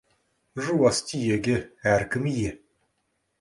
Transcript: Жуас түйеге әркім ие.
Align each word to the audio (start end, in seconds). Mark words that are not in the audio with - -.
Жуас 0.67 1.01
түйеге 1.11 1.59
әркім 1.93 2.27
ие. 2.33 2.57